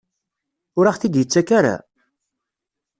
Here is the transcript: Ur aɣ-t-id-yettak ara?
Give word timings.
Ur 0.77 0.85
aɣ-t-id-yettak 0.85 1.49
ara? 1.57 1.75